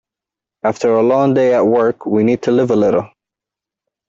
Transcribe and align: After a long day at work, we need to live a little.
After 0.63 0.95
a 0.95 1.03
long 1.03 1.35
day 1.35 1.53
at 1.53 1.67
work, 1.67 2.07
we 2.07 2.23
need 2.23 2.41
to 2.41 2.51
live 2.51 2.71
a 2.71 2.75
little. 2.75 3.07